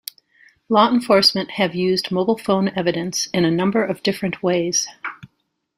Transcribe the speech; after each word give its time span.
Law 0.67 0.89
enforcement 0.89 1.51
have 1.51 1.75
used 1.75 2.11
mobile 2.11 2.35
phone 2.39 2.69
evidence 2.69 3.27
in 3.35 3.45
a 3.45 3.51
number 3.51 3.85
of 3.85 4.01
different 4.01 4.41
ways. 4.41 4.87